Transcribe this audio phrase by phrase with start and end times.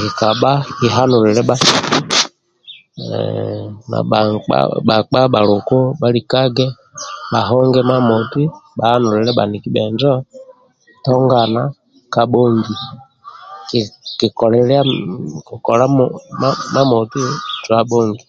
[0.00, 1.56] Nikabha kihanulile bha
[3.08, 4.56] haa na bhankpa
[4.88, 6.66] bhakpa bhaluku bhalikage
[7.32, 8.42] bhahonge mamoti
[8.76, 10.12] bhahanulile bhaniki bhenjo
[11.04, 11.62] tongana
[12.14, 12.78] kabhongin
[13.68, 13.80] ki
[14.18, 15.84] kikola
[16.90, 17.22] mamoti
[17.66, 18.24] kabhongi